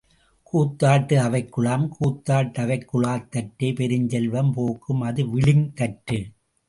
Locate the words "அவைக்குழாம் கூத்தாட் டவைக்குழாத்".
1.17-3.29